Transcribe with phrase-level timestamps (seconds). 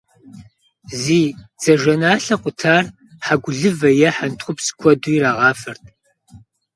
[1.01, 1.21] Зи
[1.59, 2.83] дзажэналъэ къутар
[3.25, 5.83] хьэгулывэ е хьэнтхъупс куэду ирагъафэрт.